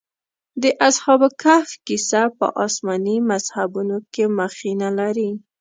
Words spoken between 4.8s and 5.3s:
لري.